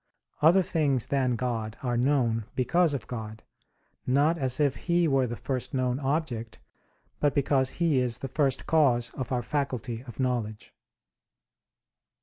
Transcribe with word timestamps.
Other 0.41 0.63
things 0.63 1.05
than 1.05 1.35
God 1.35 1.77
are 1.83 1.95
known 1.95 2.45
because 2.55 2.95
of 2.95 3.05
God; 3.05 3.43
not 4.07 4.35
as 4.35 4.59
if 4.59 4.75
He 4.75 5.07
were 5.07 5.27
the 5.27 5.35
first 5.35 5.75
known 5.75 5.99
object, 5.99 6.57
but 7.19 7.35
because 7.35 7.69
He 7.77 7.99
is 7.99 8.17
the 8.17 8.27
first 8.27 8.65
cause 8.65 9.11
of 9.11 9.31
our 9.31 9.43
faculty 9.43 10.01
of 10.07 10.19
knowledge. 10.19 10.73